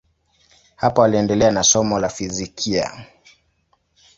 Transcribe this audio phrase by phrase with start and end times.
[0.75, 3.05] Hapo aliendelea na somo la fizikia.